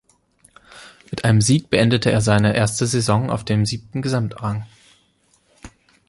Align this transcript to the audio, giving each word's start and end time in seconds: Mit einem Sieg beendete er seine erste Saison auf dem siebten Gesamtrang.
Mit 1.11 1.25
einem 1.25 1.41
Sieg 1.41 1.69
beendete 1.69 2.11
er 2.11 2.21
seine 2.21 2.55
erste 2.55 2.87
Saison 2.87 3.29
auf 3.29 3.45
dem 3.45 3.67
siebten 3.67 4.01
Gesamtrang. 4.01 4.65